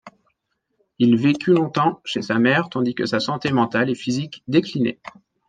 [0.97, 4.99] Il vécut longtemps chez sa mère tandis que sa santé mentale et physique déclinait.